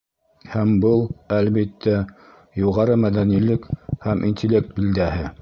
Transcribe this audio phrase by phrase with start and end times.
[0.51, 1.03] Һәм был,
[1.37, 1.93] әлбиттә,
[2.63, 3.71] юғары мәҙәнилек
[4.09, 5.33] һәм интеллект билдәһе.